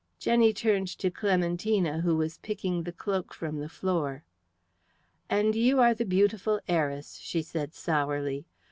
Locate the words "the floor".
3.59-4.23